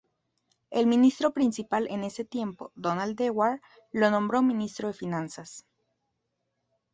El 0.71 0.87
Ministro 0.87 1.31
Principal 1.31 1.85
en 1.91 2.03
ese 2.03 2.25
tiempo, 2.25 2.71
Donald 2.73 3.15
Dewar, 3.15 3.61
lo 3.91 4.09
nombró 4.09 4.41
Ministro 4.41 4.87
de 4.87 4.95
Finanzas. 4.95 5.63